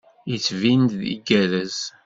Yettbin-d 0.31 0.93
igerrez. 1.13 1.77